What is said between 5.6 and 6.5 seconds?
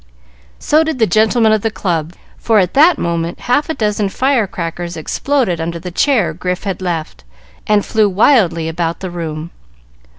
under the chair